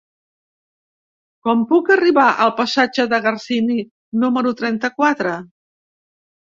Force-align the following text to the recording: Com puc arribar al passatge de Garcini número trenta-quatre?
Com 1.47 1.61
puc 1.73 1.91
arribar 1.97 2.25
al 2.47 2.55
passatge 2.63 3.07
de 3.13 3.23
Garcini 3.29 3.81
número 4.27 4.59
trenta-quatre? 4.65 5.41